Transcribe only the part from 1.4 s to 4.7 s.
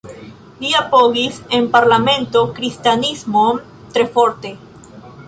en parlamento kristanismon tre forte.